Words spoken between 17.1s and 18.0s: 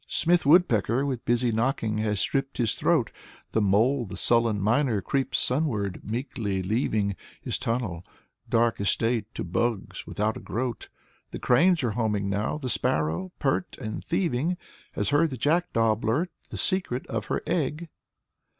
her egg."